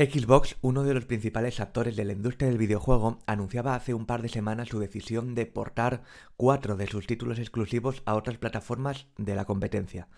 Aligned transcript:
Xbox, 0.00 0.56
uno 0.62 0.82
de 0.84 0.94
los 0.94 1.04
principales 1.04 1.60
actores 1.60 1.94
de 1.94 2.06
la 2.06 2.14
industria 2.14 2.48
del 2.48 2.56
videojuego, 2.56 3.18
anunciaba 3.26 3.74
hace 3.74 3.92
un 3.92 4.06
par 4.06 4.22
de 4.22 4.30
semanas 4.30 4.68
su 4.68 4.78
decisión 4.78 5.34
de 5.34 5.44
portar 5.44 6.04
cuatro 6.38 6.78
de 6.78 6.86
sus 6.86 7.06
títulos 7.06 7.38
exclusivos 7.38 8.00
a 8.06 8.14
otras 8.14 8.38
plataformas 8.38 9.08
de 9.18 9.34
la 9.34 9.44
competencia. 9.44 10.08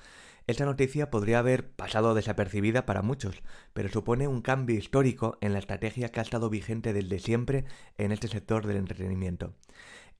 Esta 0.46 0.66
noticia 0.66 1.10
podría 1.10 1.40
haber 1.40 1.68
pasado 1.72 2.14
desapercibida 2.14 2.86
para 2.86 3.02
muchos, 3.02 3.42
pero 3.72 3.88
supone 3.88 4.28
un 4.28 4.40
cambio 4.40 4.78
histórico 4.78 5.36
en 5.40 5.52
la 5.52 5.58
estrategia 5.58 6.10
que 6.10 6.20
ha 6.20 6.22
estado 6.22 6.48
vigente 6.48 6.92
desde 6.92 7.18
siempre 7.18 7.64
en 7.98 8.12
este 8.12 8.28
sector 8.28 8.68
del 8.68 8.76
entretenimiento. 8.76 9.52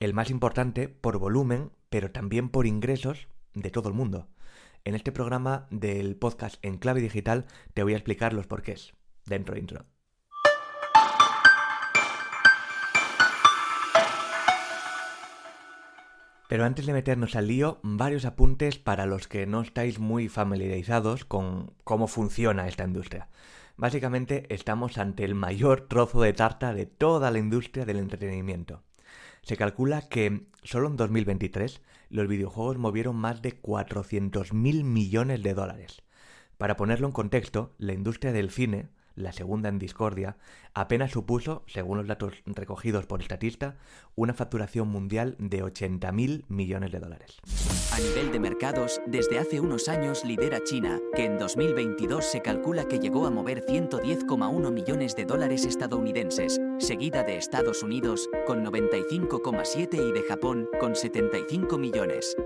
El 0.00 0.12
más 0.12 0.30
importante 0.30 0.88
por 0.88 1.18
volumen, 1.18 1.70
pero 1.88 2.10
también 2.10 2.48
por 2.48 2.66
ingresos 2.66 3.28
de 3.54 3.70
todo 3.70 3.88
el 3.88 3.94
mundo. 3.94 4.26
En 4.82 4.96
este 4.96 5.12
programa 5.12 5.68
del 5.70 6.16
podcast 6.16 6.56
en 6.62 6.78
clave 6.78 7.00
digital 7.00 7.46
te 7.74 7.84
voy 7.84 7.92
a 7.92 7.96
explicar 7.98 8.32
los 8.32 8.48
porqués 8.48 8.92
dentro 9.26 9.56
intro. 9.56 9.86
Pero 16.52 16.66
antes 16.66 16.84
de 16.84 16.92
meternos 16.92 17.34
al 17.34 17.48
lío, 17.48 17.80
varios 17.82 18.26
apuntes 18.26 18.78
para 18.78 19.06
los 19.06 19.26
que 19.26 19.46
no 19.46 19.62
estáis 19.62 19.98
muy 19.98 20.28
familiarizados 20.28 21.24
con 21.24 21.72
cómo 21.82 22.08
funciona 22.08 22.68
esta 22.68 22.84
industria. 22.84 23.30
Básicamente 23.78 24.44
estamos 24.54 24.98
ante 24.98 25.24
el 25.24 25.34
mayor 25.34 25.88
trozo 25.88 26.20
de 26.20 26.34
tarta 26.34 26.74
de 26.74 26.84
toda 26.84 27.30
la 27.30 27.38
industria 27.38 27.86
del 27.86 27.96
entretenimiento. 27.96 28.82
Se 29.40 29.56
calcula 29.56 30.08
que 30.10 30.46
solo 30.62 30.88
en 30.88 30.98
2023 30.98 31.80
los 32.10 32.28
videojuegos 32.28 32.76
movieron 32.76 33.16
más 33.16 33.40
de 33.40 33.58
400.000 33.60 34.84
millones 34.84 35.42
de 35.42 35.54
dólares. 35.54 36.02
Para 36.58 36.76
ponerlo 36.76 37.06
en 37.06 37.12
contexto, 37.12 37.74
la 37.78 37.94
industria 37.94 38.30
del 38.30 38.50
cine 38.50 38.90
la 39.14 39.32
segunda 39.32 39.68
en 39.68 39.78
discordia, 39.78 40.36
apenas 40.74 41.10
supuso, 41.10 41.62
según 41.66 41.98
los 41.98 42.06
datos 42.06 42.42
recogidos 42.46 43.06
por 43.06 43.22
Statista, 43.22 43.76
una 44.14 44.34
facturación 44.34 44.88
mundial 44.88 45.36
de 45.38 45.62
80.000 45.62 46.44
millones 46.48 46.92
de 46.92 46.98
dólares. 47.00 47.38
A 47.92 47.98
nivel 47.98 48.32
de 48.32 48.40
mercados, 48.40 49.00
desde 49.06 49.38
hace 49.38 49.60
unos 49.60 49.88
años 49.88 50.24
lidera 50.24 50.62
China, 50.64 51.00
que 51.14 51.24
en 51.24 51.38
2022 51.38 52.24
se 52.24 52.40
calcula 52.40 52.88
que 52.88 52.98
llegó 52.98 53.26
a 53.26 53.30
mover 53.30 53.64
110,1 53.64 54.70
millones 54.70 55.16
de 55.16 55.24
dólares 55.24 55.64
estadounidenses, 55.64 56.60
seguida 56.78 57.22
de 57.22 57.36
Estados 57.36 57.82
Unidos, 57.82 58.28
con 58.46 58.64
95,7 58.64 60.08
y 60.08 60.12
de 60.12 60.22
Japón, 60.22 60.68
con 60.80 60.94
75 60.94 61.78
millones. 61.78 62.36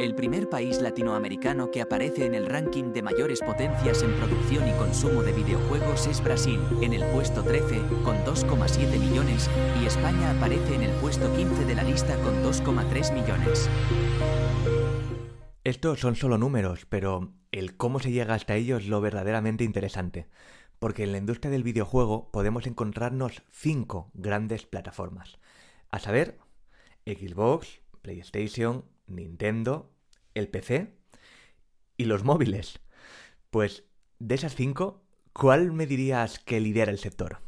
El 0.00 0.14
primer 0.14 0.48
país 0.48 0.80
latinoamericano 0.80 1.70
que 1.70 1.82
aparece 1.82 2.24
en 2.24 2.34
el 2.34 2.46
ranking 2.46 2.94
de 2.94 3.02
mayores 3.02 3.40
potencias 3.40 4.02
en 4.02 4.14
producción 4.14 4.66
y 4.66 4.72
consumo 4.72 5.22
de 5.22 5.34
videojuegos 5.34 6.06
es 6.06 6.24
Brasil, 6.24 6.58
en 6.80 6.94
el 6.94 7.04
puesto 7.12 7.44
13, 7.44 7.82
con 8.02 8.16
2,7 8.24 8.98
millones, 8.98 9.50
y 9.78 9.84
España 9.84 10.30
aparece 10.30 10.74
en 10.74 10.84
el 10.84 10.90
puesto 11.02 11.30
15 11.36 11.66
de 11.66 11.74
la 11.74 11.82
lista 11.82 12.16
con 12.22 12.42
2,3 12.42 13.12
millones. 13.12 13.68
Estos 15.64 16.00
son 16.00 16.16
solo 16.16 16.38
números, 16.38 16.86
pero 16.88 17.34
el 17.52 17.76
cómo 17.76 18.00
se 18.00 18.10
llega 18.10 18.32
hasta 18.32 18.56
ellos 18.56 18.84
es 18.84 18.88
lo 18.88 19.02
verdaderamente 19.02 19.64
interesante, 19.64 20.28
porque 20.78 21.04
en 21.04 21.12
la 21.12 21.18
industria 21.18 21.50
del 21.50 21.62
videojuego 21.62 22.30
podemos 22.30 22.66
encontrarnos 22.66 23.42
cinco 23.50 24.10
grandes 24.14 24.64
plataformas, 24.64 25.38
a 25.90 25.98
saber, 25.98 26.38
Xbox, 27.04 27.82
PlayStation, 28.00 28.86
Nintendo, 29.10 29.92
el 30.34 30.48
PC 30.48 30.96
y 31.96 32.04
los 32.04 32.24
móviles. 32.24 32.80
Pues 33.50 33.84
de 34.18 34.34
esas 34.34 34.54
cinco, 34.54 35.02
¿cuál 35.32 35.72
me 35.72 35.86
dirías 35.86 36.38
que 36.38 36.60
lidera 36.60 36.90
el 36.90 36.98
sector? 36.98 37.40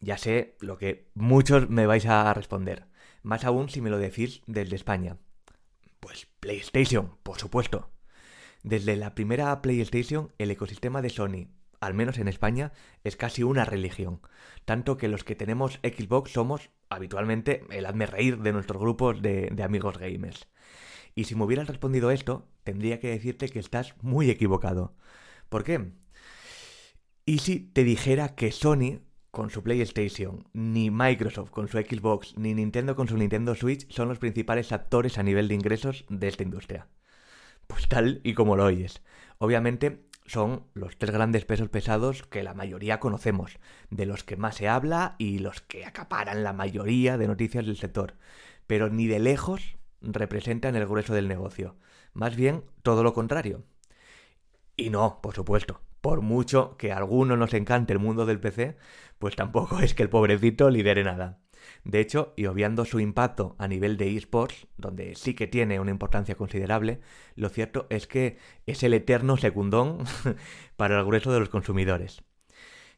Ya 0.00 0.18
sé 0.18 0.56
lo 0.60 0.78
que 0.78 1.10
muchos 1.14 1.70
me 1.70 1.86
vais 1.86 2.06
a 2.06 2.34
responder, 2.34 2.86
más 3.22 3.44
aún 3.44 3.68
si 3.68 3.80
me 3.80 3.90
lo 3.90 3.98
decís 3.98 4.42
desde 4.46 4.74
España. 4.74 5.18
Pues 6.00 6.26
PlayStation, 6.40 7.16
por 7.22 7.38
supuesto. 7.38 7.90
Desde 8.64 8.96
la 8.96 9.14
primera 9.14 9.62
PlayStation, 9.62 10.32
el 10.38 10.50
ecosistema 10.50 11.02
de 11.02 11.10
Sony, 11.10 11.48
al 11.82 11.94
menos 11.94 12.18
en 12.18 12.28
España, 12.28 12.72
es 13.02 13.16
casi 13.16 13.42
una 13.42 13.64
religión. 13.64 14.20
Tanto 14.64 14.96
que 14.96 15.08
los 15.08 15.24
que 15.24 15.34
tenemos 15.34 15.80
Xbox 15.82 16.30
somos 16.30 16.70
habitualmente 16.88 17.64
el 17.70 17.86
hazme 17.86 18.06
reír 18.06 18.38
de 18.38 18.52
nuestros 18.52 18.80
grupos 18.80 19.20
de, 19.20 19.50
de 19.50 19.62
amigos 19.64 19.98
gamers. 19.98 20.48
Y 21.16 21.24
si 21.24 21.34
me 21.34 21.44
hubieras 21.44 21.66
respondido 21.66 22.12
esto, 22.12 22.48
tendría 22.62 23.00
que 23.00 23.08
decirte 23.08 23.48
que 23.48 23.58
estás 23.58 23.94
muy 24.00 24.30
equivocado. 24.30 24.94
¿Por 25.48 25.64
qué? 25.64 25.92
¿Y 27.26 27.38
si 27.38 27.58
te 27.58 27.82
dijera 27.82 28.36
que 28.36 28.52
Sony 28.52 29.00
con 29.32 29.50
su 29.50 29.64
PlayStation, 29.64 30.46
ni 30.52 30.90
Microsoft 30.90 31.50
con 31.50 31.66
su 31.66 31.78
Xbox, 31.78 32.38
ni 32.38 32.54
Nintendo 32.54 32.94
con 32.94 33.08
su 33.08 33.16
Nintendo 33.16 33.56
Switch 33.56 33.90
son 33.90 34.08
los 34.08 34.20
principales 34.20 34.70
actores 34.70 35.18
a 35.18 35.24
nivel 35.24 35.48
de 35.48 35.54
ingresos 35.54 36.04
de 36.08 36.28
esta 36.28 36.44
industria? 36.44 36.86
Pues 37.66 37.88
tal 37.88 38.20
y 38.22 38.34
como 38.34 38.56
lo 38.56 38.66
oyes. 38.66 39.02
Obviamente 39.38 40.06
son 40.26 40.64
los 40.74 40.96
tres 40.96 41.10
grandes 41.10 41.44
pesos 41.44 41.68
pesados 41.68 42.22
que 42.22 42.42
la 42.42 42.54
mayoría 42.54 43.00
conocemos, 43.00 43.58
de 43.90 44.06
los 44.06 44.24
que 44.24 44.36
más 44.36 44.56
se 44.56 44.68
habla 44.68 45.16
y 45.18 45.38
los 45.38 45.60
que 45.60 45.84
acaparan 45.84 46.44
la 46.44 46.52
mayoría 46.52 47.18
de 47.18 47.28
noticias 47.28 47.66
del 47.66 47.76
sector, 47.76 48.14
pero 48.66 48.88
ni 48.88 49.06
de 49.06 49.18
lejos 49.18 49.76
representan 50.00 50.76
el 50.76 50.86
grueso 50.86 51.14
del 51.14 51.28
negocio, 51.28 51.76
más 52.12 52.36
bien 52.36 52.64
todo 52.82 53.02
lo 53.02 53.12
contrario. 53.12 53.64
Y 54.76 54.90
no, 54.90 55.20
por 55.22 55.34
supuesto, 55.34 55.80
por 56.00 56.20
mucho 56.20 56.76
que 56.76 56.92
a 56.92 56.96
alguno 56.96 57.36
nos 57.36 57.54
encante 57.54 57.92
el 57.92 57.98
mundo 57.98 58.26
del 58.26 58.40
PC, 58.40 58.76
pues 59.18 59.36
tampoco 59.36 59.78
es 59.80 59.94
que 59.94 60.02
el 60.02 60.10
pobrecito 60.10 60.70
lidere 60.70 61.04
nada. 61.04 61.41
De 61.84 62.00
hecho, 62.00 62.32
y 62.36 62.46
obviando 62.46 62.84
su 62.84 63.00
impacto 63.00 63.56
a 63.58 63.68
nivel 63.68 63.96
de 63.96 64.16
esports, 64.16 64.66
donde 64.76 65.14
sí 65.14 65.34
que 65.34 65.46
tiene 65.46 65.80
una 65.80 65.90
importancia 65.90 66.34
considerable, 66.34 67.00
lo 67.34 67.48
cierto 67.48 67.86
es 67.90 68.06
que 68.06 68.38
es 68.66 68.82
el 68.82 68.94
eterno 68.94 69.36
secundón 69.36 70.04
para 70.76 70.98
el 70.98 71.04
grueso 71.04 71.32
de 71.32 71.40
los 71.40 71.48
consumidores. 71.48 72.22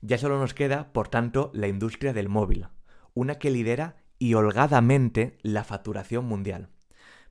Ya 0.00 0.18
solo 0.18 0.38
nos 0.38 0.54
queda, 0.54 0.92
por 0.92 1.08
tanto, 1.08 1.50
la 1.54 1.68
industria 1.68 2.12
del 2.12 2.28
móvil, 2.28 2.68
una 3.14 3.38
que 3.38 3.50
lidera 3.50 3.96
y 4.18 4.34
holgadamente 4.34 5.38
la 5.42 5.64
facturación 5.64 6.26
mundial. 6.26 6.68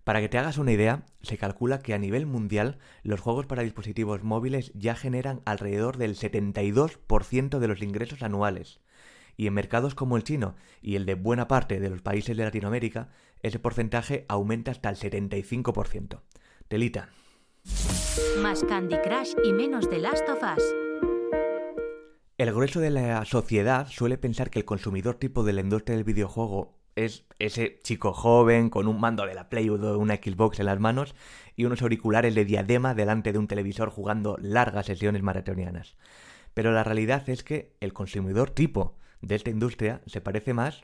Para 0.04 0.20
que 0.20 0.28
te 0.28 0.38
hagas 0.38 0.58
una 0.58 0.74
idea, 0.74 1.06
se 1.22 1.38
calcula 1.38 1.80
que 1.80 1.94
a 1.94 1.98
nivel 1.98 2.26
mundial 2.26 2.80
los 3.04 3.22
juegos 3.22 3.46
para 3.46 3.64
dispositivos 3.64 4.24
móviles 4.24 4.72
ya 4.74 4.96
generan 4.96 5.42
alrededor 5.46 5.98
del 5.98 6.16
72% 6.16 7.60
de 7.60 7.68
los 7.68 7.82
ingresos 7.82 8.22
anuales, 8.22 8.82
y 9.38 9.48
en 9.48 9.54
mercados 9.54 9.96
como 9.96 10.18
el 10.18 10.24
chino 10.24 10.56
y 10.82 10.96
el 10.96 11.06
de 11.06 11.16
buena 11.16 11.48
parte 11.48 11.80
de 11.80 11.90
los 11.90 12.02
países 12.02 12.38
de 12.38 12.44
Latinoamérica, 12.44 13.10
ese 13.42 13.60
porcentaje 13.60 14.26
aumenta 14.28 14.72
hasta 14.72 14.90
el 14.90 14.96
75%. 14.96 16.22
Telita. 16.68 17.10
Más 18.42 18.64
Candy 18.64 18.98
Crush 18.98 19.34
y 19.44 19.54
menos 19.54 19.90
de 19.90 20.00
Last 20.00 20.28
of 20.30 20.40
Us. 20.44 20.64
El 22.38 22.52
grueso 22.52 22.80
de 22.80 22.90
la 22.90 23.24
sociedad 23.26 23.88
suele 23.88 24.18
pensar 24.18 24.50
que 24.50 24.60
el 24.60 24.66
consumidor 24.66 25.16
tipo 25.16 25.44
de 25.44 25.54
la 25.54 25.62
industria 25.62 25.96
del 25.96 26.04
videojuego 26.04 26.78
es 26.96 27.26
ese 27.40 27.80
chico 27.84 28.14
joven 28.14 28.70
con 28.70 28.88
un 28.88 29.00
mando 29.00 29.26
de 29.26 29.34
la 29.34 29.50
Play 29.50 29.70
o 29.70 29.78
de 29.78 29.96
una 29.96 30.16
Xbox 30.16 30.60
en 30.60 30.68
las 30.68 30.80
manos 30.80 31.16
y 31.56 31.66
unos 31.66 31.82
auriculares 31.82 32.36
de 32.36 32.46
diadema 32.46 32.94
delante 32.94 33.32
de 33.32 33.40
un 33.40 33.48
televisor 33.48 33.90
jugando 33.90 34.38
largas 34.40 34.88
sesiones 34.88 35.24
maratonianas. 35.24 35.96
Pero 36.54 36.72
la 36.72 36.84
realidad 36.84 37.28
es 37.30 37.44
que 37.44 37.76
el 37.80 37.94
consumidor 37.94 38.50
tipo 38.52 38.98
de 39.24 39.36
esta 39.36 39.50
industria 39.50 40.02
se 40.06 40.22
parece 40.22 40.54
más 40.54 40.84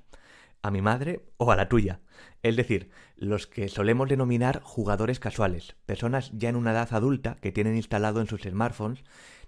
a 0.62 0.72
mi 0.72 0.82
madre 0.82 1.26
o 1.38 1.52
a 1.52 1.56
la 1.56 1.70
tuya. 1.70 2.02
Es 2.42 2.56
decir, 2.56 2.90
los 3.16 3.48
que 3.48 3.70
solemos 3.70 4.10
denominar 4.10 4.62
jugadores 4.64 5.20
casuales, 5.20 5.76
personas 5.86 6.32
ya 6.34 6.50
en 6.50 6.56
una 6.56 6.72
edad 6.72 6.90
adulta 6.92 7.38
que 7.42 7.52
tienen 7.52 7.76
instalado 7.76 8.20
en 8.22 8.28
sus 8.28 8.42
smartphones 8.42 9.04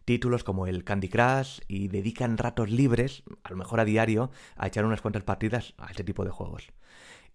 títulos 0.05 0.43
como 0.43 0.67
el 0.67 0.83
Candy 0.83 1.09
Crush 1.09 1.59
y 1.67 1.87
dedican 1.87 2.37
ratos 2.37 2.69
libres, 2.69 3.23
a 3.43 3.51
lo 3.51 3.57
mejor 3.57 3.79
a 3.79 3.85
diario, 3.85 4.31
a 4.55 4.67
echar 4.67 4.85
unas 4.85 5.01
cuantas 5.01 5.23
partidas 5.23 5.73
a 5.77 5.89
este 5.91 6.03
tipo 6.03 6.25
de 6.25 6.31
juegos. 6.31 6.67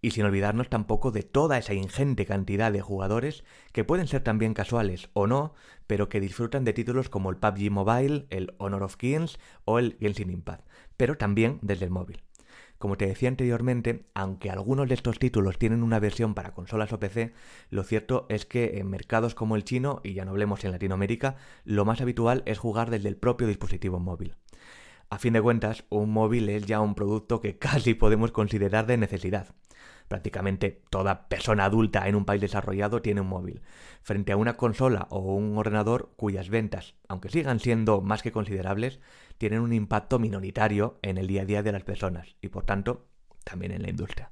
Y 0.02 0.10
sin 0.10 0.24
olvidarnos 0.24 0.68
tampoco 0.68 1.10
de 1.10 1.22
toda 1.22 1.58
esa 1.58 1.72
ingente 1.72 2.26
cantidad 2.26 2.70
de 2.70 2.82
jugadores 2.82 3.44
que 3.72 3.84
pueden 3.84 4.08
ser 4.08 4.22
también 4.22 4.52
casuales 4.52 5.08
o 5.14 5.26
no, 5.26 5.54
pero 5.86 6.08
que 6.08 6.20
disfrutan 6.20 6.64
de 6.64 6.74
títulos 6.74 7.08
como 7.08 7.30
el 7.30 7.38
PUBG 7.38 7.70
Mobile, 7.70 8.26
el 8.30 8.54
Honor 8.58 8.82
of 8.82 8.96
Kings 8.96 9.38
o 9.64 9.78
el 9.78 9.96
Genshin 9.98 10.30
Impact, 10.30 10.68
pero 10.96 11.16
también 11.16 11.58
desde 11.62 11.84
el 11.84 11.90
móvil. 11.90 12.22
Como 12.78 12.96
te 12.96 13.06
decía 13.06 13.30
anteriormente, 13.30 14.06
aunque 14.14 14.50
algunos 14.50 14.88
de 14.88 14.94
estos 14.94 15.18
títulos 15.18 15.58
tienen 15.58 15.82
una 15.82 15.98
versión 15.98 16.34
para 16.34 16.52
consolas 16.52 16.92
o 16.92 16.98
PC, 16.98 17.32
lo 17.70 17.84
cierto 17.84 18.26
es 18.28 18.44
que 18.44 18.78
en 18.78 18.90
mercados 18.90 19.34
como 19.34 19.56
el 19.56 19.64
chino, 19.64 20.00
y 20.04 20.12
ya 20.12 20.24
no 20.24 20.32
hablemos 20.32 20.62
en 20.64 20.72
Latinoamérica, 20.72 21.36
lo 21.64 21.86
más 21.86 22.02
habitual 22.02 22.42
es 22.44 22.58
jugar 22.58 22.90
desde 22.90 23.08
el 23.08 23.16
propio 23.16 23.46
dispositivo 23.46 23.98
móvil. 23.98 24.36
A 25.08 25.18
fin 25.18 25.32
de 25.32 25.40
cuentas, 25.40 25.84
un 25.88 26.10
móvil 26.10 26.48
es 26.50 26.66
ya 26.66 26.80
un 26.80 26.94
producto 26.94 27.40
que 27.40 27.58
casi 27.58 27.94
podemos 27.94 28.30
considerar 28.30 28.86
de 28.86 28.98
necesidad. 28.98 29.54
Prácticamente 30.08 30.82
toda 30.90 31.28
persona 31.28 31.64
adulta 31.64 32.06
en 32.08 32.14
un 32.14 32.24
país 32.24 32.40
desarrollado 32.40 33.02
tiene 33.02 33.20
un 33.20 33.28
móvil, 33.28 33.62
frente 34.02 34.32
a 34.32 34.36
una 34.36 34.56
consola 34.56 35.08
o 35.10 35.18
un 35.18 35.58
ordenador 35.58 36.12
cuyas 36.16 36.48
ventas, 36.48 36.94
aunque 37.08 37.28
sigan 37.28 37.58
siendo 37.58 38.00
más 38.00 38.22
que 38.22 38.32
considerables, 38.32 39.00
tienen 39.38 39.60
un 39.60 39.72
impacto 39.72 40.18
minoritario 40.18 40.98
en 41.02 41.18
el 41.18 41.26
día 41.26 41.42
a 41.42 41.46
día 41.46 41.62
de 41.62 41.72
las 41.72 41.82
personas 41.82 42.36
y 42.40 42.48
por 42.48 42.64
tanto 42.64 43.06
también 43.44 43.72
en 43.72 43.82
la 43.82 43.90
industria. 43.90 44.30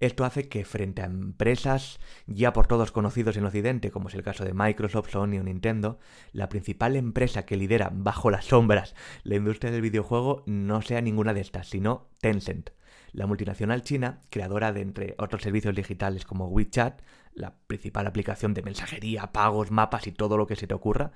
Esto 0.00 0.24
hace 0.24 0.48
que 0.48 0.64
frente 0.64 1.02
a 1.02 1.06
empresas 1.06 2.00
ya 2.26 2.52
por 2.52 2.66
todos 2.66 2.90
conocidos 2.90 3.36
en 3.36 3.46
Occidente, 3.46 3.90
como 3.90 4.08
es 4.08 4.14
el 4.14 4.22
caso 4.22 4.44
de 4.44 4.52
Microsoft, 4.52 5.10
Sony 5.10 5.38
o 5.38 5.42
Nintendo, 5.42 5.98
la 6.32 6.48
principal 6.48 6.96
empresa 6.96 7.46
que 7.46 7.56
lidera 7.56 7.90
bajo 7.92 8.30
las 8.30 8.46
sombras 8.46 8.94
la 9.22 9.36
industria 9.36 9.70
del 9.70 9.82
videojuego 9.82 10.42
no 10.46 10.82
sea 10.82 11.00
ninguna 11.00 11.32
de 11.32 11.40
estas, 11.40 11.68
sino 11.68 12.08
Tencent, 12.20 12.70
la 13.14 13.26
multinacional 13.26 13.82
china, 13.82 14.20
creadora 14.28 14.72
de 14.72 14.80
entre 14.80 15.14
otros 15.18 15.42
servicios 15.42 15.74
digitales 15.74 16.24
como 16.24 16.48
WeChat, 16.48 17.00
la 17.32 17.54
principal 17.66 18.06
aplicación 18.06 18.54
de 18.54 18.62
mensajería, 18.62 19.32
pagos, 19.32 19.70
mapas 19.70 20.06
y 20.08 20.12
todo 20.12 20.36
lo 20.36 20.46
que 20.46 20.56
se 20.56 20.66
te 20.66 20.74
ocurra, 20.74 21.12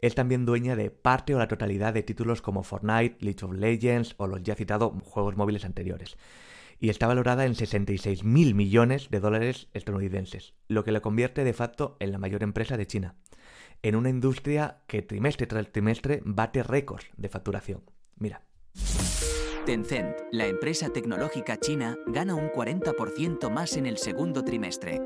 es 0.00 0.14
también 0.14 0.44
dueña 0.44 0.76
de 0.76 0.90
parte 0.90 1.34
o 1.34 1.38
la 1.38 1.48
totalidad 1.48 1.94
de 1.94 2.02
títulos 2.02 2.42
como 2.42 2.64
Fortnite, 2.64 3.16
League 3.20 3.42
of 3.42 3.52
Legends 3.52 4.14
o 4.18 4.26
los 4.26 4.42
ya 4.42 4.56
citados 4.56 4.92
juegos 5.04 5.36
móviles 5.36 5.64
anteriores 5.64 6.16
y 6.80 6.90
está 6.90 7.06
valorada 7.06 7.44
en 7.44 7.54
66 7.54 8.24
mil 8.24 8.54
millones 8.54 9.08
de 9.10 9.20
dólares 9.20 9.68
estadounidenses, 9.74 10.54
lo 10.68 10.84
que 10.84 10.92
la 10.92 11.00
convierte 11.00 11.44
de 11.44 11.52
facto 11.52 11.96
en 11.98 12.12
la 12.12 12.18
mayor 12.18 12.42
empresa 12.42 12.76
de 12.76 12.86
China, 12.86 13.16
en 13.82 13.96
una 13.96 14.10
industria 14.10 14.82
que 14.86 15.02
trimestre 15.02 15.46
tras 15.46 15.70
trimestre 15.72 16.20
bate 16.24 16.62
récords 16.62 17.06
de 17.16 17.28
facturación. 17.28 17.82
Mira. 18.16 18.42
Tencent, 19.68 20.16
la 20.32 20.46
empresa 20.46 20.88
tecnológica 20.88 21.58
china, 21.58 21.98
gana 22.06 22.34
un 22.34 22.48
40% 22.48 23.50
más 23.50 23.76
en 23.76 23.84
el 23.84 23.98
segundo 23.98 24.42
trimestre. 24.42 24.98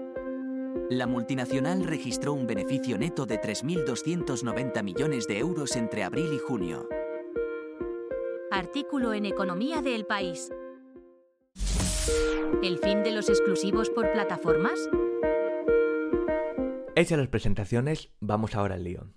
La 0.89 1.09
multinacional 1.09 1.83
registró 1.83 2.33
un 2.33 2.47
beneficio 2.47 2.97
neto 2.97 3.27
de 3.27 3.41
3.290 3.41 4.85
millones 4.85 5.27
de 5.27 5.41
euros 5.41 5.75
entre 5.75 6.05
abril 6.05 6.33
y 6.33 6.39
junio. 6.39 6.89
Artículo 8.53 9.15
en 9.15 9.27
Economía 9.27 9.83
del 9.83 10.07
País. 10.07 10.53
¿El 12.63 12.79
fin 12.79 13.03
de 13.03 13.11
los 13.11 13.29
exclusivos 13.31 13.91
por 13.91 14.13
plataformas? 14.13 14.79
Hechas 16.95 17.19
las 17.19 17.27
presentaciones, 17.27 18.13
vamos 18.21 18.55
ahora 18.55 18.77
al 18.77 18.85
lío. 18.85 19.09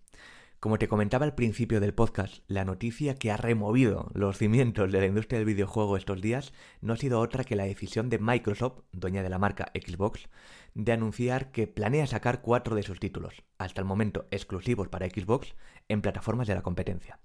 Como 0.65 0.79
te 0.79 0.87
comentaba 0.87 1.25
al 1.25 1.35
principio 1.35 1.79
del 1.79 1.93
podcast, 1.93 2.39
la 2.47 2.65
noticia 2.65 3.13
que 3.13 3.29
ha 3.29 3.37
removido 3.37 4.09
los 4.15 4.39
cimientos 4.39 4.91
de 4.91 4.99
la 4.99 5.05
industria 5.05 5.37
del 5.37 5.45
videojuego 5.45 5.95
estos 5.95 6.23
días 6.23 6.53
no 6.81 6.93
ha 6.93 6.97
sido 6.97 7.19
otra 7.19 7.43
que 7.43 7.55
la 7.55 7.65
decisión 7.65 8.09
de 8.09 8.17
Microsoft, 8.17 8.79
dueña 8.91 9.21
de 9.21 9.29
la 9.29 9.37
marca 9.37 9.71
Xbox, 9.75 10.27
de 10.73 10.91
anunciar 10.91 11.51
que 11.51 11.67
planea 11.67 12.07
sacar 12.07 12.41
cuatro 12.41 12.75
de 12.75 12.81
sus 12.81 12.99
títulos, 12.99 13.43
hasta 13.59 13.79
el 13.79 13.85
momento 13.85 14.25
exclusivos 14.31 14.87
para 14.87 15.05
Xbox, 15.05 15.53
en 15.87 16.01
plataformas 16.01 16.47
de 16.47 16.55
la 16.55 16.63
competencia. 16.63 17.19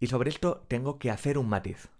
Y 0.00 0.08
sobre 0.08 0.30
esto 0.30 0.64
tengo 0.66 0.98
que 0.98 1.12
hacer 1.12 1.38
un 1.38 1.48
matiz. 1.48 1.90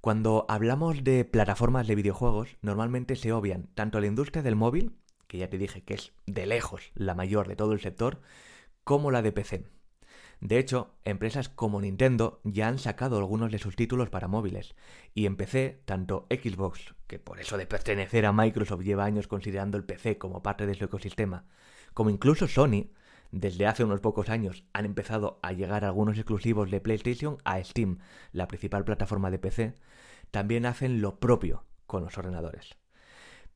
Cuando 0.00 0.46
hablamos 0.48 1.04
de 1.04 1.24
plataformas 1.24 1.86
de 1.86 1.94
videojuegos, 1.94 2.56
normalmente 2.60 3.14
se 3.14 3.32
obvian 3.32 3.68
tanto 3.76 4.00
la 4.00 4.08
industria 4.08 4.42
del 4.42 4.56
móvil, 4.56 4.96
que 5.28 5.38
ya 5.38 5.48
te 5.48 5.58
dije 5.58 5.84
que 5.84 5.94
es 5.94 6.12
de 6.26 6.44
lejos 6.44 6.90
la 6.96 7.14
mayor 7.14 7.46
de 7.46 7.54
todo 7.54 7.72
el 7.72 7.78
sector, 7.78 8.20
como 8.82 9.12
la 9.12 9.22
de 9.22 9.30
PC. 9.30 9.75
De 10.40 10.58
hecho, 10.58 10.94
empresas 11.04 11.48
como 11.48 11.80
Nintendo 11.80 12.40
ya 12.44 12.68
han 12.68 12.78
sacado 12.78 13.16
algunos 13.16 13.50
de 13.50 13.58
sus 13.58 13.74
títulos 13.74 14.10
para 14.10 14.28
móviles, 14.28 14.74
y 15.14 15.26
en 15.26 15.36
PC, 15.36 15.80
tanto 15.84 16.26
Xbox, 16.30 16.94
que 17.06 17.18
por 17.18 17.40
eso 17.40 17.56
de 17.56 17.66
pertenecer 17.66 18.26
a 18.26 18.32
Microsoft 18.32 18.82
lleva 18.82 19.04
años 19.04 19.28
considerando 19.28 19.78
el 19.78 19.84
PC 19.84 20.18
como 20.18 20.42
parte 20.42 20.66
de 20.66 20.74
su 20.74 20.84
ecosistema, 20.84 21.46
como 21.94 22.10
incluso 22.10 22.48
Sony, 22.48 22.90
desde 23.32 23.66
hace 23.66 23.84
unos 23.84 24.00
pocos 24.00 24.28
años 24.28 24.64
han 24.72 24.84
empezado 24.84 25.40
a 25.42 25.52
llegar 25.52 25.84
algunos 25.84 26.16
exclusivos 26.16 26.70
de 26.70 26.80
PlayStation 26.80 27.38
a 27.44 27.62
Steam, 27.62 27.98
la 28.32 28.46
principal 28.46 28.84
plataforma 28.84 29.30
de 29.30 29.38
PC, 29.38 29.74
también 30.30 30.66
hacen 30.66 31.00
lo 31.00 31.18
propio 31.18 31.64
con 31.86 32.04
los 32.04 32.18
ordenadores. 32.18 32.76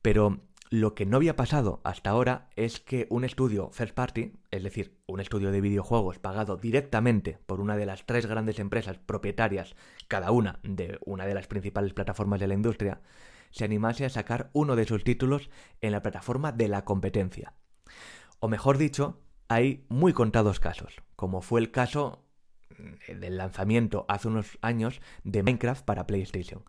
Pero 0.01 0.41
lo 0.71 0.95
que 0.95 1.05
no 1.05 1.17
había 1.17 1.35
pasado 1.35 1.81
hasta 1.83 2.11
ahora 2.11 2.47
es 2.55 2.79
que 2.79 3.05
un 3.09 3.25
estudio 3.25 3.69
first 3.73 3.93
party, 3.93 4.39
es 4.51 4.63
decir, 4.63 4.97
un 5.05 5.19
estudio 5.19 5.51
de 5.51 5.59
videojuegos 5.59 6.17
pagado 6.17 6.55
directamente 6.55 7.39
por 7.45 7.59
una 7.59 7.75
de 7.75 7.85
las 7.85 8.05
tres 8.05 8.25
grandes 8.25 8.57
empresas 8.57 8.97
propietarias, 8.97 9.75
cada 10.07 10.31
una 10.31 10.61
de 10.63 10.97
una 11.05 11.25
de 11.25 11.33
las 11.33 11.47
principales 11.47 11.93
plataformas 11.93 12.39
de 12.39 12.47
la 12.47 12.53
industria, 12.53 13.01
se 13.51 13.65
animase 13.65 14.05
a 14.05 14.09
sacar 14.09 14.49
uno 14.53 14.77
de 14.77 14.85
sus 14.85 15.03
títulos 15.03 15.49
en 15.81 15.91
la 15.91 16.01
plataforma 16.01 16.53
de 16.53 16.69
la 16.69 16.85
competencia. 16.85 17.53
O 18.39 18.47
mejor 18.47 18.77
dicho, 18.77 19.19
hay 19.49 19.85
muy 19.89 20.13
contados 20.13 20.61
casos, 20.61 21.03
como 21.17 21.41
fue 21.41 21.59
el 21.59 21.71
caso 21.71 22.23
mm, 22.77 23.19
del 23.19 23.37
lanzamiento 23.37 24.05
hace 24.07 24.29
unos 24.29 24.57
años 24.61 25.01
de 25.25 25.43
Minecraft 25.43 25.83
para 25.83 26.07
PlayStation, 26.07 26.63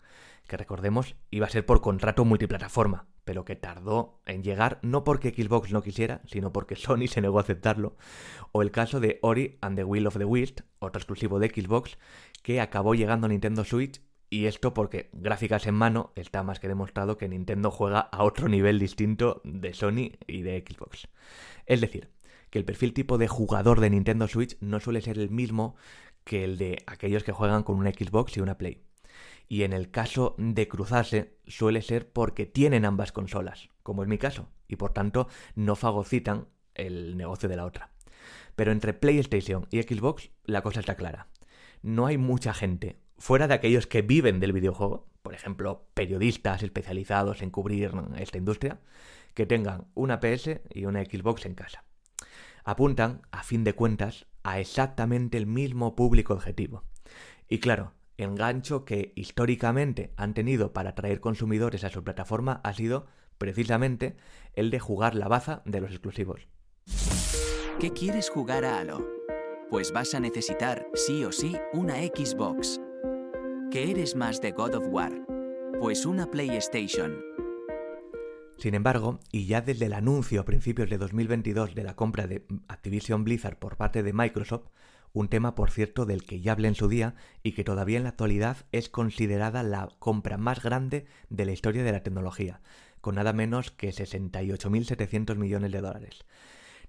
que 0.49 0.57
recordemos 0.57 1.15
iba 1.31 1.47
a 1.47 1.51
ser 1.51 1.65
por 1.65 1.81
contrato 1.81 2.25
multiplataforma, 2.25 3.07
pero 3.25 3.45
que 3.45 3.57
tardó 3.57 4.21
en 4.27 4.43
llegar 4.43 4.79
no 4.83 5.05
porque 5.05 5.31
Xbox 5.31 5.73
no 5.73 5.83
quisiera, 5.83 6.23
sino 6.27 6.53
porque 6.53 6.77
Sony 6.77 7.07
se 7.09 7.21
negó 7.21 7.39
a 7.39 7.43
aceptarlo, 7.43 7.97
o 8.53 8.63
el 8.63 8.71
caso 8.71 9.01
de 9.01 9.19
Ori 9.23 9.59
and 9.61 9.77
the 9.77 9.85
Will 9.85 10.07
of 10.07 10.19
the 10.19 10.25
Wisp, 10.25 10.61
otro 10.79 10.99
exclusivo 10.99 11.39
de 11.39 11.49
Xbox, 11.49 11.99
que 12.43 12.61
acabó 12.61 12.95
llegando 12.95 13.27
a 13.27 13.31
Nintendo 13.31 13.65
Switch, 13.65 14.01
y 14.31 14.47
esto 14.47 14.73
porque 14.73 15.11
gráficas 15.13 15.67
en 15.67 15.75
mano 15.75 16.13
está 16.17 16.43
más 16.43 16.59
que 16.59 16.67
demostrado 16.67 17.19
que 17.19 17.29
Nintendo 17.29 17.71
juega 17.71 18.01
a 18.01 18.25
otro 18.25 18.49
nivel 18.49 18.79
distinto 18.79 19.43
de 19.45 19.75
Sony 19.75 20.13
y 20.27 20.41
de 20.41 20.65
Xbox. 20.67 21.09
Es 21.67 21.83
decir, 21.83 22.09
que 22.49 22.59
el 22.59 22.65
perfil 22.65 22.95
tipo 22.95 23.19
de 23.19 23.29
jugador 23.29 23.81
de 23.81 23.91
Nintendo 23.91 24.29
Switch 24.29 24.57
no 24.61 24.81
suele 24.81 25.03
ser 25.03 25.19
el 25.19 25.31
mismo 25.31 25.77
que 26.25 26.45
el 26.45 26.57
de 26.57 26.83
aquellos 26.87 27.25
que 27.25 27.33
juegan 27.33 27.63
con 27.63 27.77
una 27.77 27.91
Xbox 27.91 28.37
y 28.37 28.41
una 28.41 28.57
Play. 28.57 28.83
Y 29.49 29.63
en 29.63 29.73
el 29.73 29.91
caso 29.91 30.35
de 30.39 30.69
cruzarse, 30.69 31.37
suele 31.47 31.83
ser 31.83 32.11
porque 32.11 32.47
tienen 32.47 32.85
ambas 32.85 33.13
consolas, 33.13 33.69
como 33.83 34.03
es 34.03 34.09
mi 34.09 34.19
caso, 34.19 34.49
y 34.69 34.77
por 34.77 34.93
tanto 34.93 35.29
no 35.55 35.77
fagocitan 35.77 36.49
el 36.75 37.17
negocio 37.17 37.49
de 37.49 37.57
la 37.57 37.67
otra. 37.67 37.91
Pero 38.57 38.73
entre 38.73 38.95
PlayStation 38.95 39.67
y 39.71 39.83
Xbox 39.83 40.31
la 40.45 40.63
cosa 40.63 40.81
está 40.81 40.95
clara. 40.95 41.29
No 41.83 42.07
hay 42.07 42.19
mucha 42.19 42.55
gente, 42.55 42.97
fuera 43.19 43.49
de 43.49 43.55
aquellos 43.55 43.87
que 43.87 44.03
viven 44.03 44.41
del 44.41 44.53
videojuego, 44.53 45.09
por 45.23 45.35
ejemplo, 45.35 45.87
periodistas 45.95 46.63
especializados 46.63 47.43
en 47.43 47.51
cubrir 47.51 47.91
esta 48.17 48.39
industria, 48.39 48.81
que 49.35 49.47
tengan 49.47 49.87
una 49.95 50.21
PS 50.21 50.61
y 50.71 50.85
una 50.85 51.05
Xbox 51.05 51.47
en 51.47 51.55
casa 51.55 51.85
apuntan, 52.65 53.23
a 53.31 53.43
fin 53.43 53.65
de 53.65 53.75
cuentas, 53.75 54.27
a 54.43 54.61
exactamente 54.61 55.39
el 55.39 55.47
mismo 55.47 55.95
público 55.95 56.35
objetivo. 56.35 56.85
Y 57.49 57.59
claro, 57.59 57.93
el 58.23 58.37
gancho 58.37 58.85
que 58.85 59.13
históricamente 59.17 60.13
han 60.17 60.35
tenido 60.35 60.73
para 60.73 60.91
atraer 60.91 61.21
consumidores 61.21 61.85
a 61.85 61.91
su 61.91 62.03
plataforma 62.03 62.61
ha 62.65 62.73
sido 62.73 63.07
precisamente 63.39 64.17
el 64.55 64.71
de 64.71 64.79
jugar 64.79 65.15
la 65.15 65.29
baza 65.29 65.63
de 65.65 65.81
los 65.81 65.91
exclusivos. 65.91 66.49
¿Qué 67.81 67.91
quieres 67.91 68.31
jugar 68.31 68.65
a 68.65 68.79
Halo? 68.79 69.07
Pues 69.71 69.93
vas 69.93 70.15
a 70.15 70.21
necesitar, 70.21 70.87
sí 70.95 71.25
o 71.25 71.33
sí, 71.33 71.57
una 71.73 71.95
Xbox. 71.97 72.81
¿Qué 73.71 73.91
eres 73.91 74.15
más 74.15 74.41
de 74.41 74.53
God 74.53 74.75
of 74.75 74.85
War? 74.89 75.13
Pues 75.81 76.05
una 76.05 76.31
PlayStation. 76.31 77.33
Sin 78.59 78.75
embargo, 78.75 79.19
y 79.33 79.47
ya 79.47 79.61
desde 79.61 79.87
el 79.87 79.95
anuncio 79.95 80.41
a 80.41 80.45
principios 80.45 80.89
de 80.89 80.99
2022 80.99 81.75
de 81.75 81.83
la 81.83 81.97
compra 81.97 82.27
de 82.27 82.47
Activision 82.69 83.25
Blizzard 83.25 83.59
por 83.59 83.77
parte 83.77 84.03
de 84.03 84.13
Microsoft, 84.13 84.69
un 85.13 85.29
tema 85.29 85.55
por 85.55 85.71
cierto 85.71 86.07
del 86.07 86.25
que 86.25 86.41
ya 86.41 86.53
hablé 86.53 86.69
en 86.69 86.75
su 86.75 86.89
día 86.89 87.15
y 87.43 87.53
que 87.53 87.65
todavía 87.65 87.99
en 87.99 88.05
la 88.05 88.11
actualidad 88.11 88.59
es 88.73 88.89
considerada 88.89 89.63
la 89.63 89.89
compra 89.99 90.39
más 90.39 90.63
grande 90.63 91.07
de 91.29 91.45
la 91.45 91.53
historia 91.53 91.83
de 91.83 91.93
la 91.93 92.03
tecnología, 92.03 92.61
con 93.01 93.17
nada 93.17 93.33
menos 93.33 93.71
que 93.71 93.91
68.700 93.91 95.37
millones 95.37 95.73
de 95.73 95.81
dólares. 95.81 96.25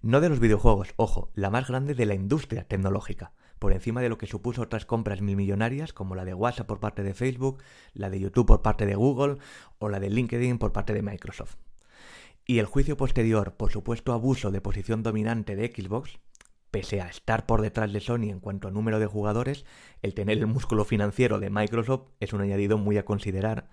No 0.01 0.19
de 0.21 0.29
los 0.29 0.39
videojuegos, 0.39 0.93
ojo, 0.97 1.31
la 1.33 1.49
más 1.49 1.67
grande 1.67 1.95
de 1.95 2.05
la 2.05 2.13
industria 2.13 2.65
tecnológica, 2.65 3.31
por 3.59 3.71
encima 3.71 4.01
de 4.01 4.09
lo 4.09 4.17
que 4.17 4.27
supuso 4.27 4.61
otras 4.61 4.85
compras 4.85 5.21
mil 5.21 5.37
millonarias 5.37 5.93
como 5.93 6.15
la 6.15 6.25
de 6.25 6.33
WhatsApp 6.33 6.67
por 6.67 6.81
parte 6.81 7.03
de 7.03 7.13
Facebook, 7.13 7.63
la 7.93 8.09
de 8.09 8.19
YouTube 8.19 8.45
por 8.45 8.61
parte 8.61 8.85
de 8.85 8.95
Google 8.95 9.37
o 9.79 9.87
la 9.87 10.01
de 10.01 10.09
LinkedIn 10.09 10.57
por 10.57 10.73
parte 10.73 10.93
de 10.93 11.01
Microsoft. 11.01 11.55
Y 12.45 12.59
el 12.59 12.65
juicio 12.65 12.97
posterior 12.97 13.53
por 13.55 13.71
supuesto 13.71 14.11
abuso 14.11 14.51
de 14.51 14.59
posición 14.59 15.01
dominante 15.01 15.55
de 15.55 15.67
Xbox, 15.67 16.19
pese 16.73 17.01
a 17.01 17.07
estar 17.07 17.45
por 17.45 17.61
detrás 17.61 17.93
de 17.93 17.99
Sony 17.99 18.31
en 18.31 18.39
cuanto 18.39 18.67
a 18.67 18.71
número 18.71 18.97
de 18.97 19.05
jugadores, 19.05 19.63
el 20.01 20.15
tener 20.15 20.39
el 20.39 20.47
músculo 20.47 20.85
financiero 20.85 21.39
de 21.39 21.51
Microsoft 21.51 22.09
es 22.19 22.33
un 22.33 22.41
añadido 22.41 22.79
muy 22.79 22.97
a 22.97 23.05
considerar. 23.05 23.69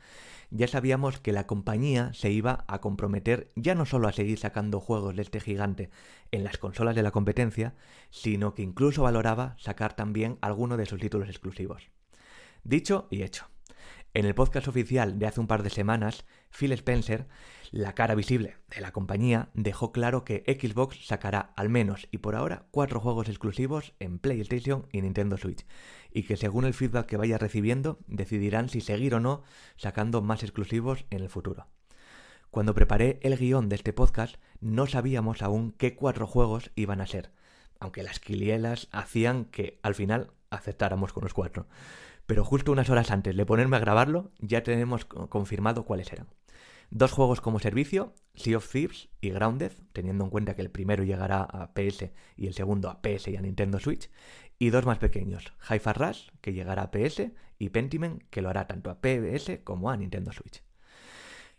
Ya 0.50 0.68
sabíamos 0.68 1.18
que 1.18 1.32
la 1.32 1.46
compañía 1.46 2.12
se 2.12 2.30
iba 2.30 2.64
a 2.68 2.82
comprometer 2.82 3.48
ya 3.56 3.74
no 3.74 3.86
solo 3.86 4.06
a 4.06 4.12
seguir 4.12 4.38
sacando 4.38 4.80
juegos 4.80 5.16
de 5.16 5.22
este 5.22 5.40
gigante 5.40 5.88
en 6.30 6.44
las 6.44 6.58
consolas 6.58 6.94
de 6.94 7.02
la 7.02 7.10
competencia, 7.10 7.74
sino 8.10 8.52
que 8.52 8.60
incluso 8.60 9.04
valoraba 9.04 9.54
sacar 9.58 9.96
también 9.96 10.36
alguno 10.42 10.76
de 10.76 10.84
sus 10.84 11.00
títulos 11.00 11.30
exclusivos. 11.30 11.88
Dicho 12.64 13.08
y 13.10 13.22
hecho. 13.22 13.49
En 14.12 14.24
el 14.24 14.34
podcast 14.34 14.66
oficial 14.66 15.20
de 15.20 15.26
hace 15.28 15.38
un 15.38 15.46
par 15.46 15.62
de 15.62 15.70
semanas, 15.70 16.24
Phil 16.50 16.72
Spencer, 16.72 17.28
la 17.70 17.94
cara 17.94 18.16
visible 18.16 18.56
de 18.74 18.80
la 18.80 18.90
compañía, 18.90 19.50
dejó 19.54 19.92
claro 19.92 20.24
que 20.24 20.42
Xbox 20.48 21.06
sacará 21.06 21.52
al 21.54 21.68
menos 21.68 22.08
y 22.10 22.18
por 22.18 22.34
ahora 22.34 22.66
cuatro 22.72 22.98
juegos 22.98 23.28
exclusivos 23.28 23.94
en 24.00 24.18
PlayStation 24.18 24.88
y 24.90 25.02
Nintendo 25.02 25.36
Switch, 25.36 25.64
y 26.10 26.24
que 26.24 26.36
según 26.36 26.64
el 26.64 26.74
feedback 26.74 27.06
que 27.06 27.16
vaya 27.16 27.38
recibiendo 27.38 28.00
decidirán 28.08 28.68
si 28.68 28.80
seguir 28.80 29.14
o 29.14 29.20
no 29.20 29.44
sacando 29.76 30.22
más 30.22 30.42
exclusivos 30.42 31.04
en 31.10 31.20
el 31.20 31.28
futuro. 31.28 31.68
Cuando 32.50 32.74
preparé 32.74 33.20
el 33.22 33.36
guion 33.36 33.68
de 33.68 33.76
este 33.76 33.92
podcast 33.92 34.38
no 34.60 34.88
sabíamos 34.88 35.40
aún 35.40 35.70
qué 35.70 35.94
cuatro 35.94 36.26
juegos 36.26 36.72
iban 36.74 37.00
a 37.00 37.06
ser, 37.06 37.30
aunque 37.78 38.02
las 38.02 38.18
quilielas 38.18 38.88
hacían 38.90 39.44
que 39.44 39.78
al 39.84 39.94
final 39.94 40.32
aceptáramos 40.50 41.12
con 41.12 41.22
los 41.22 41.32
cuatro. 41.32 41.68
Pero 42.30 42.44
justo 42.44 42.70
unas 42.70 42.88
horas 42.90 43.10
antes 43.10 43.36
de 43.36 43.44
ponerme 43.44 43.76
a 43.76 43.80
grabarlo 43.80 44.30
ya 44.38 44.62
tenemos 44.62 45.04
confirmado 45.04 45.84
cuáles 45.84 46.12
eran. 46.12 46.28
Dos 46.90 47.10
juegos 47.10 47.40
como 47.40 47.58
servicio, 47.58 48.14
Sea 48.36 48.58
of 48.58 48.70
Thieves 48.70 49.08
y 49.20 49.30
Grounded, 49.30 49.72
teniendo 49.92 50.22
en 50.22 50.30
cuenta 50.30 50.54
que 50.54 50.62
el 50.62 50.70
primero 50.70 51.02
llegará 51.02 51.42
a 51.42 51.74
PS 51.74 52.12
y 52.36 52.46
el 52.46 52.54
segundo 52.54 52.88
a 52.88 53.02
PS 53.02 53.26
y 53.26 53.36
a 53.36 53.40
Nintendo 53.40 53.80
Switch, 53.80 54.10
y 54.60 54.70
dos 54.70 54.86
más 54.86 54.98
pequeños, 54.98 55.52
Hi-Fi 55.68 55.92
Rush, 55.92 56.28
que 56.40 56.52
llegará 56.52 56.82
a 56.82 56.90
PS, 56.92 57.32
y 57.58 57.70
Pentiment, 57.70 58.22
que 58.30 58.42
lo 58.42 58.48
hará 58.48 58.68
tanto 58.68 58.90
a 58.90 59.00
PS 59.00 59.58
como 59.64 59.90
a 59.90 59.96
Nintendo 59.96 60.30
Switch. 60.30 60.62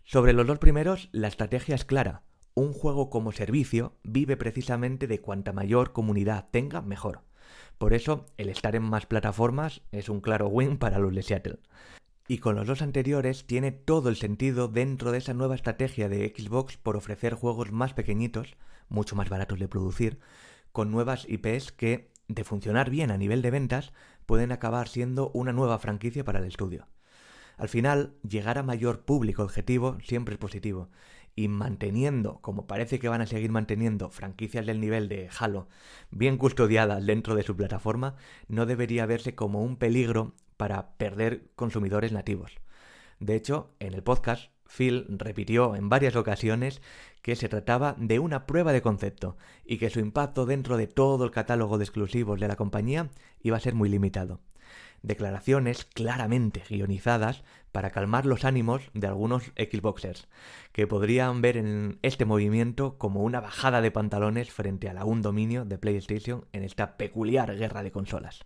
Sobre 0.04 0.32
los 0.32 0.46
dos 0.46 0.58
primeros, 0.58 1.10
la 1.12 1.28
estrategia 1.28 1.74
es 1.74 1.84
clara. 1.84 2.22
Un 2.54 2.72
juego 2.72 3.10
como 3.10 3.32
servicio 3.32 3.98
vive 4.04 4.38
precisamente 4.38 5.06
de 5.06 5.20
cuanta 5.20 5.52
mayor 5.52 5.92
comunidad 5.92 6.48
tenga, 6.50 6.80
mejor. 6.80 7.24
Por 7.82 7.94
eso, 7.94 8.26
el 8.36 8.48
estar 8.48 8.76
en 8.76 8.84
más 8.84 9.06
plataformas 9.06 9.82
es 9.90 10.08
un 10.08 10.20
claro 10.20 10.46
win 10.46 10.76
para 10.78 11.00
los 11.00 11.12
de 11.12 11.24
Seattle. 11.24 11.58
Y 12.28 12.38
con 12.38 12.54
los 12.54 12.68
dos 12.68 12.80
anteriores 12.80 13.44
tiene 13.44 13.72
todo 13.72 14.08
el 14.08 14.14
sentido 14.14 14.68
dentro 14.68 15.10
de 15.10 15.18
esa 15.18 15.34
nueva 15.34 15.56
estrategia 15.56 16.08
de 16.08 16.32
Xbox 16.32 16.76
por 16.76 16.96
ofrecer 16.96 17.34
juegos 17.34 17.72
más 17.72 17.92
pequeñitos, 17.92 18.54
mucho 18.88 19.16
más 19.16 19.28
baratos 19.28 19.58
de 19.58 19.66
producir, 19.66 20.20
con 20.70 20.92
nuevas 20.92 21.26
IPs 21.28 21.72
que, 21.72 22.12
de 22.28 22.44
funcionar 22.44 22.88
bien 22.88 23.10
a 23.10 23.18
nivel 23.18 23.42
de 23.42 23.50
ventas, 23.50 23.92
pueden 24.26 24.52
acabar 24.52 24.86
siendo 24.86 25.32
una 25.34 25.52
nueva 25.52 25.80
franquicia 25.80 26.22
para 26.22 26.38
el 26.38 26.44
estudio. 26.44 26.86
Al 27.56 27.68
final, 27.68 28.14
llegar 28.22 28.58
a 28.58 28.62
mayor 28.62 29.00
público 29.00 29.42
objetivo 29.42 29.98
siempre 30.04 30.34
es 30.34 30.38
positivo. 30.38 30.88
Y 31.34 31.48
manteniendo, 31.48 32.40
como 32.40 32.66
parece 32.66 32.98
que 32.98 33.08
van 33.08 33.22
a 33.22 33.26
seguir 33.26 33.50
manteniendo, 33.50 34.10
franquicias 34.10 34.66
del 34.66 34.80
nivel 34.80 35.08
de 35.08 35.30
Halo 35.38 35.68
bien 36.10 36.36
custodiadas 36.36 37.04
dentro 37.06 37.34
de 37.34 37.42
su 37.42 37.56
plataforma, 37.56 38.16
no 38.48 38.66
debería 38.66 39.06
verse 39.06 39.34
como 39.34 39.62
un 39.62 39.76
peligro 39.76 40.34
para 40.56 40.92
perder 40.96 41.50
consumidores 41.56 42.12
nativos. 42.12 42.52
De 43.18 43.34
hecho, 43.34 43.70
en 43.78 43.94
el 43.94 44.02
podcast, 44.02 44.50
Phil 44.66 45.06
repitió 45.08 45.76
en 45.76 45.88
varias 45.88 46.16
ocasiones 46.16 46.82
que 47.22 47.36
se 47.36 47.48
trataba 47.48 47.94
de 47.98 48.18
una 48.18 48.46
prueba 48.46 48.72
de 48.72 48.82
concepto 48.82 49.36
y 49.64 49.78
que 49.78 49.90
su 49.90 50.00
impacto 50.00 50.46
dentro 50.46 50.76
de 50.76 50.86
todo 50.86 51.24
el 51.24 51.30
catálogo 51.30 51.78
de 51.78 51.84
exclusivos 51.84 52.40
de 52.40 52.48
la 52.48 52.56
compañía 52.56 53.10
iba 53.40 53.56
a 53.56 53.60
ser 53.60 53.74
muy 53.74 53.88
limitado 53.88 54.40
declaraciones 55.02 55.84
claramente 55.84 56.62
guionizadas 56.68 57.44
para 57.72 57.90
calmar 57.90 58.26
los 58.26 58.44
ánimos 58.44 58.90
de 58.94 59.06
algunos 59.06 59.52
Xboxers, 59.56 60.28
que 60.72 60.86
podrían 60.86 61.42
ver 61.42 61.56
en 61.56 61.98
este 62.02 62.24
movimiento 62.24 62.98
como 62.98 63.22
una 63.22 63.40
bajada 63.40 63.80
de 63.80 63.90
pantalones 63.90 64.50
frente 64.52 64.88
al 64.88 64.98
aún 64.98 65.22
dominio 65.22 65.64
de 65.64 65.78
PlayStation 65.78 66.46
en 66.52 66.62
esta 66.62 66.96
peculiar 66.96 67.56
guerra 67.56 67.82
de 67.82 67.92
consolas. 67.92 68.44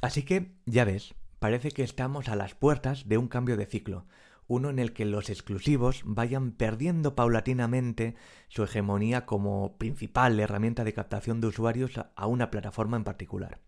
Así 0.00 0.24
que, 0.24 0.56
ya 0.66 0.84
ves, 0.84 1.14
parece 1.38 1.70
que 1.70 1.84
estamos 1.84 2.28
a 2.28 2.36
las 2.36 2.54
puertas 2.54 3.08
de 3.08 3.18
un 3.18 3.28
cambio 3.28 3.56
de 3.56 3.66
ciclo, 3.66 4.06
uno 4.52 4.68
en 4.68 4.78
el 4.78 4.92
que 4.92 5.06
los 5.06 5.30
exclusivos 5.30 6.02
vayan 6.04 6.52
perdiendo 6.52 7.14
paulatinamente 7.14 8.16
su 8.48 8.62
hegemonía 8.62 9.24
como 9.24 9.78
principal 9.78 10.38
herramienta 10.38 10.84
de 10.84 10.92
captación 10.92 11.40
de 11.40 11.46
usuarios 11.46 11.92
a 12.14 12.26
una 12.26 12.50
plataforma 12.50 12.98
en 12.98 13.04
particular. 13.04 13.60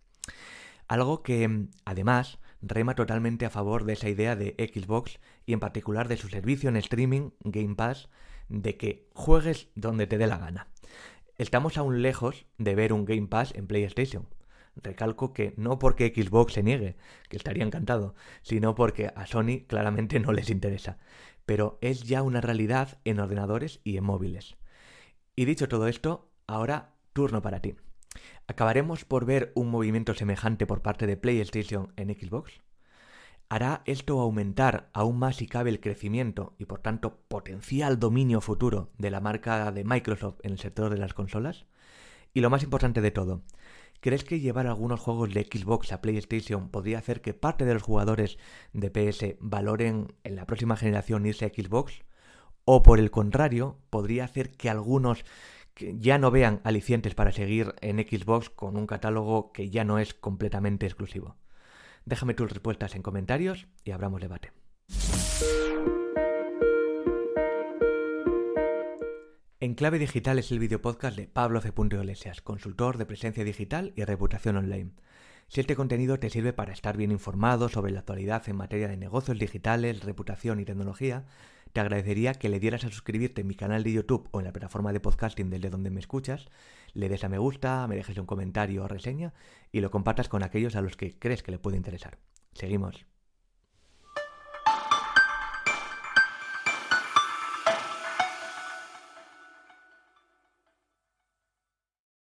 Algo 0.86 1.22
que, 1.22 1.68
además, 1.86 2.38
rema 2.60 2.94
totalmente 2.94 3.46
a 3.46 3.50
favor 3.50 3.84
de 3.84 3.94
esa 3.94 4.10
idea 4.10 4.36
de 4.36 4.54
Xbox 4.58 5.20
y 5.46 5.54
en 5.54 5.60
particular 5.60 6.06
de 6.06 6.18
su 6.18 6.28
servicio 6.28 6.68
en 6.68 6.76
streaming, 6.76 7.30
Game 7.40 7.76
Pass, 7.76 8.10
de 8.50 8.76
que 8.76 9.08
juegues 9.14 9.68
donde 9.74 10.06
te 10.06 10.18
dé 10.18 10.26
la 10.26 10.36
gana. 10.36 10.68
Estamos 11.38 11.78
aún 11.78 12.02
lejos 12.02 12.44
de 12.58 12.74
ver 12.74 12.92
un 12.92 13.06
Game 13.06 13.28
Pass 13.28 13.54
en 13.54 13.66
PlayStation, 13.66 14.28
Recalco 14.76 15.32
que 15.32 15.54
no 15.56 15.78
porque 15.78 16.12
Xbox 16.14 16.54
se 16.54 16.62
niegue, 16.62 16.96
que 17.28 17.36
estaría 17.36 17.64
encantado, 17.64 18.14
sino 18.42 18.74
porque 18.74 19.12
a 19.14 19.26
Sony 19.26 19.64
claramente 19.66 20.20
no 20.20 20.32
les 20.32 20.50
interesa. 20.50 20.98
Pero 21.46 21.78
es 21.80 22.02
ya 22.04 22.22
una 22.22 22.40
realidad 22.40 22.98
en 23.04 23.20
ordenadores 23.20 23.80
y 23.84 23.96
en 23.96 24.04
móviles. 24.04 24.56
Y 25.36 25.44
dicho 25.44 25.68
todo 25.68 25.88
esto, 25.88 26.30
ahora 26.46 26.94
turno 27.12 27.42
para 27.42 27.60
ti. 27.60 27.76
¿Acabaremos 28.46 29.04
por 29.04 29.24
ver 29.24 29.52
un 29.54 29.70
movimiento 29.70 30.14
semejante 30.14 30.66
por 30.66 30.82
parte 30.82 31.06
de 31.06 31.16
PlayStation 31.16 31.92
en 31.96 32.14
Xbox? 32.14 32.60
¿Hará 33.48 33.82
esto 33.84 34.20
aumentar 34.20 34.90
aún 34.92 35.18
más 35.18 35.36
si 35.36 35.46
cabe 35.46 35.70
el 35.70 35.80
crecimiento 35.80 36.54
y 36.58 36.64
por 36.64 36.80
tanto 36.80 37.20
potencial 37.28 37.98
dominio 37.98 38.40
futuro 38.40 38.90
de 38.98 39.10
la 39.10 39.20
marca 39.20 39.70
de 39.70 39.84
Microsoft 39.84 40.40
en 40.42 40.52
el 40.52 40.58
sector 40.58 40.90
de 40.90 40.98
las 40.98 41.14
consolas? 41.14 41.66
Y 42.32 42.40
lo 42.40 42.50
más 42.50 42.62
importante 42.62 43.00
de 43.00 43.10
todo, 43.10 43.42
¿Crees 44.04 44.22
que 44.22 44.38
llevar 44.38 44.66
algunos 44.66 45.00
juegos 45.00 45.32
de 45.32 45.48
Xbox 45.50 45.90
a 45.90 46.02
PlayStation 46.02 46.68
podría 46.68 46.98
hacer 46.98 47.22
que 47.22 47.32
parte 47.32 47.64
de 47.64 47.72
los 47.72 47.82
jugadores 47.82 48.36
de 48.74 48.90
PS 48.90 49.36
valoren 49.40 50.12
en 50.24 50.36
la 50.36 50.44
próxima 50.44 50.76
generación 50.76 51.24
irse 51.24 51.46
a 51.46 51.48
Xbox? 51.48 52.02
¿O 52.66 52.82
por 52.82 52.98
el 53.00 53.10
contrario, 53.10 53.78
podría 53.88 54.24
hacer 54.24 54.50
que 54.50 54.68
algunos 54.68 55.24
ya 55.78 56.18
no 56.18 56.30
vean 56.30 56.60
alicientes 56.64 57.14
para 57.14 57.32
seguir 57.32 57.76
en 57.80 57.96
Xbox 57.96 58.50
con 58.50 58.76
un 58.76 58.86
catálogo 58.86 59.52
que 59.52 59.70
ya 59.70 59.84
no 59.84 59.98
es 59.98 60.12
completamente 60.12 60.84
exclusivo? 60.84 61.38
Déjame 62.04 62.34
tus 62.34 62.50
respuestas 62.50 62.94
en 62.96 63.00
comentarios 63.00 63.68
y 63.84 63.92
abramos 63.92 64.20
debate. 64.20 64.52
Enclave 69.64 69.98
Digital 69.98 70.38
es 70.38 70.52
el 70.52 70.58
videopodcast 70.58 71.16
de 71.16 71.26
Pablo 71.26 71.58
C. 71.62 71.72
Iglesias, 71.74 72.42
consultor 72.42 72.98
de 72.98 73.06
presencia 73.06 73.44
digital 73.44 73.94
y 73.96 74.04
reputación 74.04 74.58
online. 74.58 74.90
Si 75.48 75.62
este 75.62 75.74
contenido 75.74 76.18
te 76.18 76.28
sirve 76.28 76.52
para 76.52 76.74
estar 76.74 76.98
bien 76.98 77.10
informado 77.10 77.70
sobre 77.70 77.90
la 77.90 78.00
actualidad 78.00 78.46
en 78.46 78.56
materia 78.56 78.88
de 78.88 78.98
negocios 78.98 79.38
digitales, 79.38 80.04
reputación 80.04 80.60
y 80.60 80.66
tecnología, 80.66 81.24
te 81.72 81.80
agradecería 81.80 82.34
que 82.34 82.50
le 82.50 82.60
dieras 82.60 82.84
a 82.84 82.90
suscribirte 82.90 83.40
en 83.40 83.46
mi 83.46 83.54
canal 83.54 83.84
de 83.84 83.92
YouTube 83.92 84.28
o 84.32 84.40
en 84.40 84.44
la 84.44 84.52
plataforma 84.52 84.92
de 84.92 85.00
podcasting 85.00 85.48
desde 85.48 85.70
donde 85.70 85.88
me 85.88 86.00
escuchas, 86.00 86.50
le 86.92 87.08
des 87.08 87.24
a 87.24 87.30
me 87.30 87.38
gusta, 87.38 87.86
me 87.86 87.96
dejes 87.96 88.18
un 88.18 88.26
comentario 88.26 88.84
o 88.84 88.88
reseña 88.88 89.32
y 89.72 89.80
lo 89.80 89.90
compartas 89.90 90.28
con 90.28 90.42
aquellos 90.42 90.76
a 90.76 90.82
los 90.82 90.98
que 90.98 91.18
crees 91.18 91.42
que 91.42 91.52
le 91.52 91.58
puede 91.58 91.78
interesar. 91.78 92.18
Seguimos. 92.52 93.06